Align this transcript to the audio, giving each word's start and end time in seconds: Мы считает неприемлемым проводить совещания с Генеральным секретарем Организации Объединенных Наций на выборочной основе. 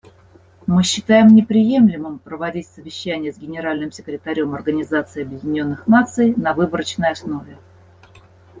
Мы 0.65 0.81
считает 0.81 1.29
неприемлемым 1.31 2.17
проводить 2.17 2.65
совещания 2.67 3.31
с 3.31 3.37
Генеральным 3.37 3.91
секретарем 3.91 4.55
Организации 4.55 5.21
Объединенных 5.21 5.85
Наций 5.85 6.33
на 6.35 6.55
выборочной 6.55 7.11
основе. 7.11 7.59